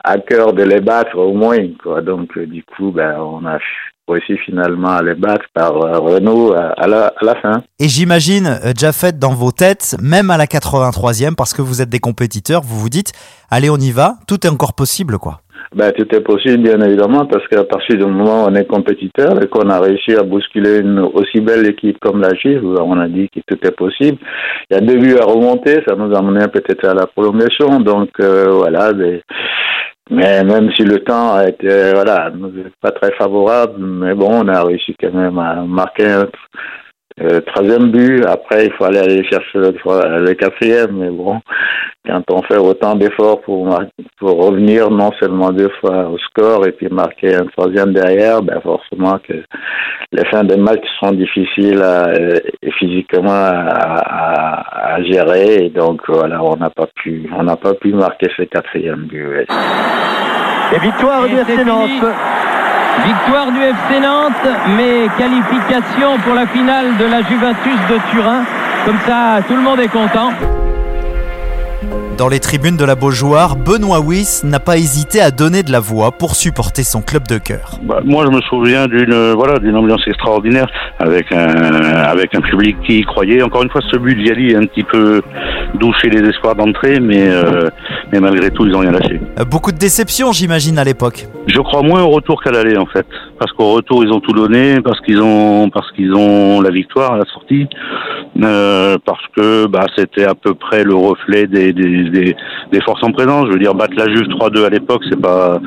à 0.04 0.18
cœur 0.18 0.52
de 0.52 0.62
les 0.62 0.80
battre 0.80 1.18
au 1.18 1.32
moins. 1.32 1.58
Quoi. 1.82 2.02
Donc 2.02 2.38
du 2.38 2.62
coup, 2.64 2.90
ben, 2.90 3.16
on 3.20 3.44
a 3.46 3.58
aussi 4.10 4.36
finalement 4.38 4.90
à 4.90 5.02
les 5.02 5.14
battre 5.14 5.44
par 5.54 5.76
euh, 5.76 5.98
Renault 5.98 6.52
à 6.52 6.86
la, 6.86 7.06
à 7.06 7.24
la 7.24 7.34
fin. 7.36 7.62
Et 7.78 7.88
j'imagine, 7.88 8.46
euh, 8.46 8.72
Jafet, 8.76 9.12
dans 9.12 9.34
vos 9.34 9.52
têtes, 9.52 9.96
même 10.02 10.30
à 10.30 10.36
la 10.36 10.46
83e, 10.46 11.34
parce 11.34 11.54
que 11.54 11.62
vous 11.62 11.82
êtes 11.82 11.88
des 11.88 12.00
compétiteurs, 12.00 12.62
vous 12.62 12.78
vous 12.78 12.88
dites, 12.88 13.12
allez, 13.50 13.70
on 13.70 13.76
y 13.76 13.90
va, 13.90 14.14
tout 14.26 14.46
est 14.46 14.50
encore 14.50 14.74
possible, 14.74 15.18
quoi. 15.18 15.40
Ben, 15.74 15.92
tout 15.92 16.06
est 16.14 16.20
possible, 16.20 16.62
bien 16.62 16.80
évidemment, 16.80 17.26
parce 17.26 17.46
qu'à 17.48 17.62
partir 17.62 17.96
du 17.96 18.04
moment 18.06 18.44
où 18.44 18.48
on 18.48 18.54
est 18.54 18.64
compétiteur 18.64 19.42
et 19.42 19.48
qu'on 19.48 19.68
a 19.68 19.78
réussi 19.78 20.14
à 20.14 20.22
bousculer 20.22 20.78
une 20.78 21.00
aussi 21.00 21.40
belle 21.40 21.66
équipe 21.66 21.98
comme 22.00 22.22
la 22.22 22.34
Juve, 22.34 22.64
on 22.64 22.98
a 22.98 23.06
dit 23.06 23.28
que 23.28 23.40
tout 23.46 23.58
est 23.62 23.76
possible. 23.76 24.16
Il 24.70 24.74
y 24.74 24.76
a 24.78 24.80
deux 24.80 24.98
buts 24.98 25.18
à 25.20 25.26
remonter, 25.26 25.82
ça 25.86 25.94
nous 25.94 26.14
a 26.16 26.22
mené 26.22 26.46
peut-être 26.48 26.88
à 26.88 26.94
la 26.94 27.06
prolongation. 27.06 27.80
Donc, 27.80 28.08
euh, 28.20 28.46
voilà, 28.50 28.94
des, 28.94 29.22
mais 30.10 30.42
même 30.44 30.70
si 30.72 30.82
le 30.82 31.00
temps 31.00 31.40
été, 31.40 31.92
voilà, 31.92 32.32
pas 32.80 32.92
très 32.92 33.12
favorable, 33.12 33.74
mais 33.78 34.14
bon, 34.14 34.44
on 34.44 34.48
a 34.48 34.64
réussi 34.64 34.94
quand 35.00 35.12
même 35.12 35.38
à 35.38 35.56
marquer 35.62 36.06
un 36.06 36.26
euh, 37.20 37.40
troisième 37.40 37.90
but. 37.90 38.24
Après, 38.26 38.66
il 38.66 38.72
faut 38.72 38.84
aller, 38.84 38.98
aller 38.98 39.24
chercher 39.24 39.58
le, 39.58 39.72
le 39.72 40.34
quatrième, 40.34 40.92
mais 40.92 41.10
bon, 41.10 41.40
quand 42.08 42.22
on 42.30 42.42
fait 42.42 42.56
autant 42.56 42.94
d'efforts 42.94 43.40
pour, 43.42 43.68
pour 44.18 44.44
revenir 44.44 44.90
non 44.90 45.10
seulement 45.20 45.50
deux 45.50 45.70
fois 45.80 46.08
au 46.08 46.18
score 46.18 46.66
et 46.66 46.72
puis 46.72 46.88
marquer 46.88 47.34
un 47.34 47.46
troisième 47.46 47.92
derrière, 47.92 48.42
ben 48.42 48.60
forcément 48.62 49.18
que 49.18 49.34
les 50.12 50.24
fins 50.30 50.44
de 50.44 50.56
match 50.56 50.84
sont 51.00 51.12
difficiles 51.12 51.82
à, 51.82 52.10
et 52.14 52.70
physiquement 52.78 53.28
à, 53.30 54.94
à, 54.94 55.02
gérer 55.02 55.66
et 55.66 55.70
donc 55.70 56.00
voilà, 56.08 56.42
on 56.42 56.56
n'a 56.56 56.70
pas 56.70 56.86
pu, 56.94 57.28
on 57.36 57.42
n'a 57.42 57.56
pas 57.56 57.74
pu 57.74 57.92
marquer 57.92 58.28
ce 58.36 58.42
quatrième 58.44 59.06
but. 59.06 59.46
Et 60.74 60.78
victoire 60.80 61.26
du 61.26 61.34
FC 61.34 61.64
Nantes. 61.64 62.04
Victoire 63.04 63.52
du 63.52 63.60
FC 63.60 64.00
Nantes, 64.00 64.32
mais 64.76 65.08
qualification 65.16 66.18
pour 66.24 66.34
la 66.34 66.46
finale 66.46 66.96
de 66.96 67.04
la 67.04 67.22
Juventus 67.22 67.78
de 67.88 67.98
Turin. 68.10 68.44
Comme 68.84 68.98
ça, 69.06 69.40
tout 69.46 69.54
le 69.54 69.62
monde 69.62 69.80
est 69.80 69.88
content. 69.88 70.32
Dans 72.16 72.28
les 72.28 72.40
tribunes 72.40 72.76
de 72.76 72.84
la 72.84 72.96
Beaujoire, 72.96 73.54
Benoît 73.54 74.00
Wyss 74.00 74.42
n'a 74.42 74.58
pas 74.58 74.76
hésité 74.76 75.20
à 75.20 75.30
donner 75.30 75.62
de 75.62 75.70
la 75.70 75.78
voix 75.78 76.10
pour 76.10 76.34
supporter 76.34 76.82
son 76.82 77.00
club 77.00 77.28
de 77.28 77.38
cœur. 77.38 77.78
Bah, 77.82 78.00
moi, 78.04 78.24
je 78.26 78.30
me 78.30 78.40
souviens 78.42 78.88
d'une 78.88 79.32
voilà 79.34 79.58
d'une 79.60 79.76
ambiance 79.76 80.02
extraordinaire 80.06 80.66
avec 80.98 81.30
un 81.32 81.46
avec 81.46 82.34
un 82.34 82.40
public 82.40 82.76
qui 82.84 82.98
y 82.98 83.02
croyait. 83.02 83.42
Encore 83.42 83.62
une 83.62 83.70
fois, 83.70 83.80
ce 83.92 83.96
but 83.96 84.16
d'Yali 84.16 84.50
est 84.52 84.56
un 84.56 84.66
petit 84.66 84.82
peu 84.82 85.22
douché 85.74 86.10
les 86.10 86.28
espoirs 86.28 86.56
d'entrée, 86.56 86.98
mais 86.98 87.28
euh, 87.28 87.68
mais 88.12 88.20
malgré 88.20 88.50
tout, 88.50 88.66
ils 88.66 88.74
ont 88.74 88.80
rien 88.80 88.92
lâché. 88.92 89.20
Euh, 89.38 89.44
beaucoup 89.44 89.70
de 89.70 89.78
déceptions, 89.78 90.32
j'imagine, 90.32 90.78
à 90.78 90.84
l'époque. 90.84 91.26
Je 91.46 91.60
crois 91.60 91.82
moins 91.82 92.02
au 92.02 92.08
retour 92.08 92.42
qu'à 92.42 92.50
l'aller, 92.50 92.76
en 92.76 92.86
fait, 92.86 93.06
parce 93.38 93.52
qu'au 93.52 93.72
retour, 93.72 94.04
ils 94.04 94.12
ont 94.12 94.20
tout 94.20 94.32
donné, 94.32 94.80
parce 94.80 95.00
qu'ils 95.00 95.20
ont 95.22 95.68
parce 95.70 95.90
qu'ils 95.92 96.12
ont 96.14 96.60
la 96.60 96.70
victoire 96.70 97.12
à 97.12 97.18
la 97.18 97.24
sortie, 97.26 97.66
euh, 98.42 98.96
parce 99.04 99.22
que 99.36 99.66
bah 99.66 99.86
c'était 99.96 100.24
à 100.24 100.34
peu 100.34 100.54
près 100.54 100.84
le 100.84 100.94
reflet 100.94 101.46
des, 101.46 101.72
des 101.72 102.34
des, 102.72 102.80
forces 102.80 103.02
en 103.04 103.12
présence. 103.12 103.46
Je 103.46 103.52
veux 103.52 103.58
dire, 103.58 103.74
battre 103.74 103.94
la 103.96 104.06
Juve 104.06 104.28
3-2 104.28 104.64
à 104.64 104.70
l'époque, 104.70 105.02
c'est 105.08 105.20
pas 105.20 105.60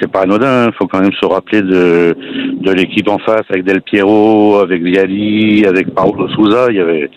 c'est 0.00 0.10
pas 0.10 0.22
anodin. 0.22 0.66
Il 0.68 0.72
faut 0.74 0.86
quand 0.86 1.00
même 1.00 1.12
se 1.20 1.26
rappeler 1.26 1.62
de, 1.62 2.16
de 2.60 2.72
l'équipe 2.72 3.08
en 3.08 3.18
face 3.18 3.44
avec 3.50 3.64
Del 3.64 3.82
Piero, 3.82 4.58
avec 4.58 4.82
Viali, 4.82 5.66
avec 5.66 5.94
Paolo 5.94 6.28
Souza. 6.30 6.66
Il 6.70 6.76
y 6.76 6.80
avait 6.80 7.10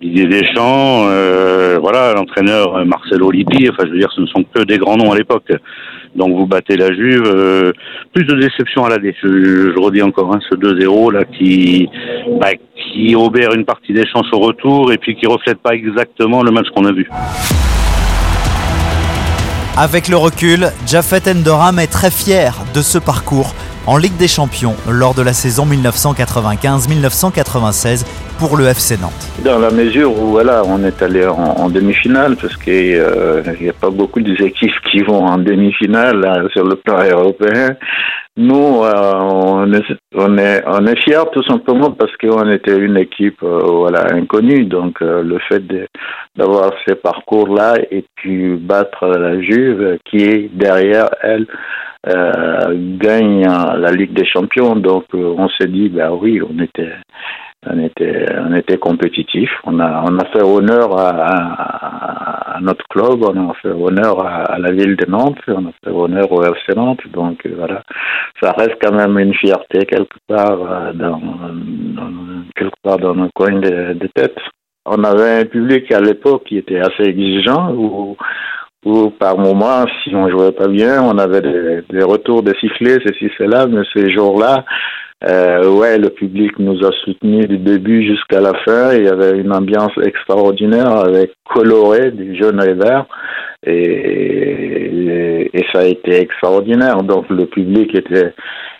Didier 0.00 0.26
Deschamps, 0.26 1.06
euh, 1.08 1.78
voilà, 1.80 2.12
l'entraîneur 2.12 2.84
Marcelo 2.84 3.30
Lippi. 3.30 3.68
Enfin, 3.70 3.84
je 3.86 3.92
veux 3.92 3.98
dire, 3.98 4.12
ce 4.14 4.20
ne 4.20 4.26
sont 4.26 4.44
que 4.54 4.62
des 4.64 4.76
grands 4.76 4.98
noms 4.98 5.12
à 5.12 5.16
l'époque. 5.16 5.50
Donc 6.16 6.36
vous 6.36 6.46
battez 6.46 6.76
la 6.76 6.92
Juve. 6.92 7.24
Euh, 7.26 7.72
plus 8.14 8.24
de 8.24 8.34
déception 8.34 8.84
à 8.84 8.90
la 8.90 8.96
Je, 8.96 9.12
je 9.22 9.80
redis 9.80 10.02
encore 10.02 10.34
hein, 10.34 10.40
ce 10.50 10.56
2-0 10.56 11.12
là 11.12 11.24
qui, 11.24 11.88
bah, 12.40 12.50
qui 12.76 13.14
obère 13.14 13.52
une 13.52 13.64
partie 13.64 13.92
des 13.92 14.06
chances 14.06 14.26
au 14.32 14.38
retour 14.38 14.92
et 14.92 14.98
puis 14.98 15.14
qui 15.16 15.26
reflète 15.26 15.58
pas 15.58 15.74
exactement 15.74 16.42
le 16.42 16.50
match 16.50 16.66
qu'on 16.74 16.84
a 16.84 16.92
vu. 16.92 17.08
Avec 19.78 20.08
le 20.08 20.16
recul, 20.16 20.70
Jafet 20.86 21.30
Endoram 21.30 21.78
est 21.78 21.92
très 21.92 22.10
fier 22.10 22.54
de 22.74 22.80
ce 22.80 22.96
parcours 22.96 23.54
en 23.86 23.98
Ligue 23.98 24.16
des 24.16 24.28
Champions 24.28 24.74
lors 24.90 25.14
de 25.14 25.22
la 25.22 25.32
saison 25.32 25.64
1995-1996 25.66 28.04
pour 28.38 28.56
le 28.56 28.66
FC 28.66 28.96
Nantes. 28.98 29.12
Dans 29.44 29.58
la 29.58 29.70
mesure 29.70 30.10
où 30.10 30.32
voilà, 30.32 30.62
on 30.66 30.82
est 30.84 31.02
allé 31.02 31.26
en, 31.26 31.68
demi-finale, 31.68 32.36
parce 32.36 32.56
qu'il 32.56 33.02
n'y 33.60 33.68
a 33.68 33.72
pas 33.72 33.90
beaucoup 33.90 34.20
d'équipes 34.20 34.80
qui 34.90 35.02
vont 35.02 35.24
en 35.24 35.38
demi-finale 35.38 36.48
sur 36.52 36.64
le 36.64 36.76
plan 36.76 37.02
européen. 37.02 37.76
Nous, 38.38 38.84
euh, 38.84 39.72
on, 40.14 40.36
est, 40.36 40.62
on, 40.66 40.96
fiers 40.96 41.24
tout 41.32 41.42
simplement 41.44 41.90
parce 41.92 42.14
qu'on 42.18 42.50
était 42.50 42.76
une 42.76 42.98
équipe 42.98 43.42
euh, 43.42 43.62
voilà, 43.64 44.12
inconnue. 44.12 44.66
Donc, 44.66 45.00
euh, 45.00 45.22
le 45.22 45.38
fait 45.48 45.62
d'avoir 46.36 46.72
ces 46.86 46.96
parcours-là 46.96 47.76
et 47.90 48.04
puis 48.16 48.56
battre 48.56 49.06
la 49.06 49.40
Juve 49.40 49.96
qui 50.04 50.18
est 50.18 50.50
derrière 50.52 51.08
elle 51.22 51.46
gagne 52.06 53.42
la 53.42 53.92
Ligue 53.92 54.12
des 54.12 54.26
Champions. 54.26 54.76
Donc, 54.76 55.04
on 55.12 55.48
s'est 55.48 55.68
dit, 55.68 55.88
bah 55.88 56.12
oui, 56.12 56.40
on 56.42 56.62
était 56.62 56.92
on 57.68 57.78
était, 57.82 58.26
on 58.38 58.54
était 58.54 58.78
compétitif. 58.78 59.50
On 59.64 59.80
a, 59.80 60.04
on 60.08 60.18
a 60.18 60.24
fait 60.26 60.42
honneur 60.42 60.98
à, 60.98 62.56
à, 62.56 62.60
notre 62.60 62.86
club, 62.88 63.22
on 63.22 63.50
a 63.50 63.54
fait 63.54 63.70
honneur 63.70 64.24
à, 64.24 64.58
la 64.58 64.72
ville 64.72 64.96
de 64.96 65.06
Nantes, 65.06 65.38
on 65.48 65.66
a 65.66 65.72
fait 65.84 65.90
honneur 65.90 66.30
au 66.30 66.42
FC 66.42 66.74
Nantes. 66.76 67.00
Donc 67.12 67.44
euh, 67.46 67.54
voilà, 67.56 67.82
ça 68.40 68.52
reste 68.52 68.76
quand 68.80 68.94
même 68.94 69.18
une 69.18 69.34
fierté 69.34 69.84
quelque 69.84 70.16
part 70.26 70.60
euh, 70.60 70.92
dans, 70.92 71.20
quelque 72.54 72.76
part 72.82 72.98
dans 72.98 73.14
nos 73.14 73.30
coins 73.34 73.60
de, 73.60 74.08
tête. 74.14 74.36
On 74.84 75.02
avait 75.02 75.40
un 75.40 75.44
public 75.44 75.90
à 75.92 76.00
l'époque 76.00 76.44
qui 76.44 76.58
était 76.58 76.78
assez 76.78 77.02
exigeant, 77.02 77.74
où 78.86 79.10
par 79.10 79.36
moment, 79.36 79.84
si 80.02 80.14
on 80.14 80.30
jouait 80.30 80.52
pas 80.52 80.68
bien, 80.68 81.02
on 81.02 81.18
avait 81.18 81.42
des, 81.42 82.02
retours 82.04 82.42
de 82.44 82.54
sifflets, 82.60 82.98
ceci, 83.04 83.28
cela, 83.36 83.66
mais 83.66 83.82
ces 83.92 84.12
jours-là, 84.12 84.64
euh, 85.28 85.68
ouais, 85.70 85.98
le 85.98 86.10
public 86.10 86.56
nous 86.60 86.78
a 86.86 86.92
soutenus 87.04 87.48
du 87.48 87.58
début 87.58 88.06
jusqu'à 88.06 88.40
la 88.40 88.52
fin. 88.64 88.94
Il 88.94 89.04
y 89.04 89.08
avait 89.08 89.40
une 89.40 89.52
ambiance 89.52 89.92
extraordinaire 90.04 90.96
avec 90.96 91.32
coloré, 91.52 92.12
des 92.12 92.36
jaunes 92.36 92.62
et 92.62 92.74
verts. 92.74 93.06
Et, 93.66 95.50
et, 95.52 95.64
ça 95.72 95.80
a 95.80 95.86
été 95.86 96.20
extraordinaire. 96.20 97.02
Donc 97.02 97.28
le 97.28 97.46
public 97.46 97.92
était 97.92 98.34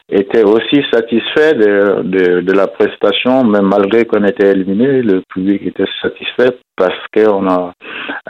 était 0.08 0.44
aussi 0.44 0.84
satisfait 0.92 1.54
de, 1.54 2.02
de, 2.02 2.40
de 2.40 2.52
la 2.52 2.68
prestation, 2.68 3.44
même 3.44 3.66
malgré 3.66 4.04
qu'on 4.04 4.24
était 4.24 4.52
éliminé, 4.52 5.02
le 5.02 5.22
public 5.28 5.62
était 5.66 5.88
satisfait 6.00 6.56
parce 6.76 6.98
qu'on 7.12 7.48
a 7.48 7.72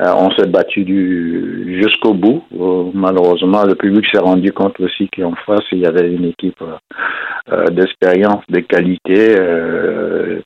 euh, 0.00 0.12
on 0.16 0.30
s'est 0.30 0.46
battu 0.46 0.84
du 0.84 1.80
jusqu'au 1.82 2.14
bout. 2.14 2.44
Euh, 2.58 2.90
malheureusement, 2.94 3.64
le 3.64 3.74
public 3.74 4.06
s'est 4.10 4.20
rendu 4.20 4.52
compte 4.52 4.78
aussi 4.80 5.08
qu'en 5.08 5.34
face 5.46 5.64
il 5.72 5.80
y 5.80 5.86
avait 5.86 6.10
une 6.10 6.26
équipe 6.26 6.62
euh, 6.62 7.66
d'expérience, 7.66 8.44
de 8.48 8.60
qualité 8.60 9.36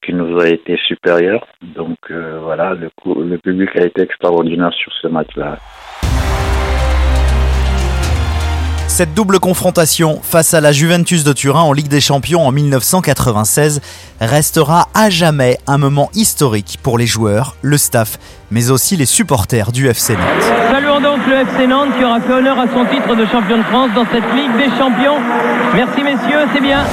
qui 0.02 0.12
nous 0.14 0.38
a 0.40 0.49
été 0.49 0.76
supérieure. 0.88 1.46
Donc 1.62 1.99
voilà, 2.10 2.75
le, 2.75 2.90
le 3.25 3.38
public 3.38 3.70
a 3.76 3.84
été 3.84 4.02
extraordinaire 4.02 4.72
sur 4.72 4.92
ce 5.00 5.08
match-là. 5.08 5.58
Cette 9.00 9.14
double 9.14 9.40
confrontation 9.40 10.21
face 10.23 10.52
à 10.52 10.61
la 10.61 10.73
Juventus 10.73 11.25
de 11.25 11.33
Turin 11.33 11.62
en 11.62 11.73
Ligue 11.73 11.88
des 11.88 12.02
Champions 12.02 12.47
en 12.47 12.52
1996 12.52 13.80
restera 14.21 14.90
à 14.92 15.09
jamais 15.09 15.57
un 15.66 15.78
moment 15.78 16.11
historique 16.12 16.78
pour 16.83 16.99
les 16.99 17.07
joueurs, 17.07 17.57
le 17.62 17.78
staff, 17.78 18.19
mais 18.50 18.71
aussi 18.71 18.97
les 18.97 19.07
supporters 19.07 19.73
du 19.73 19.88
FC 19.88 20.12
Nantes. 20.12 20.45
Saluons 20.71 21.00
donc 21.00 21.26
le 21.26 21.33
FC 21.33 21.66
Nantes 21.66 21.97
qui 21.97 22.04
aura 22.04 22.21
fait 22.21 22.30
honneur 22.30 22.59
à 22.59 22.66
son 22.66 22.85
titre 22.95 23.16
de 23.16 23.25
champion 23.25 23.57
de 23.57 23.62
France 23.62 23.88
dans 23.95 24.04
cette 24.04 24.35
Ligue 24.35 24.54
des 24.59 24.69
Champions. 24.76 25.16
Merci 25.75 26.02
messieurs, 26.02 26.47
c'est 26.54 26.61
bien. 26.61 26.85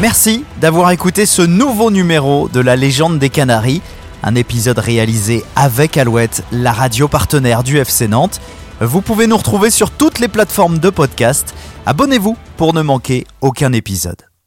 Merci 0.00 0.44
d'avoir 0.60 0.90
écouté 0.90 1.26
ce 1.26 1.42
nouveau 1.42 1.92
numéro 1.92 2.48
de 2.48 2.58
la 2.58 2.74
légende 2.74 3.20
des 3.20 3.30
Canaries, 3.30 3.82
un 4.24 4.34
épisode 4.34 4.80
réalisé 4.80 5.44
avec 5.54 5.96
Alouette, 5.96 6.42
la 6.50 6.72
radio 6.72 7.06
partenaire 7.06 7.62
du 7.62 7.78
FC 7.78 8.08
Nantes. 8.08 8.40
Vous 8.80 9.00
pouvez 9.00 9.26
nous 9.26 9.38
retrouver 9.38 9.70
sur 9.70 9.90
toutes 9.90 10.18
les 10.18 10.28
plateformes 10.28 10.78
de 10.78 10.90
podcast. 10.90 11.54
Abonnez-vous 11.86 12.36
pour 12.58 12.74
ne 12.74 12.82
manquer 12.82 13.26
aucun 13.40 13.72
épisode. 13.72 14.35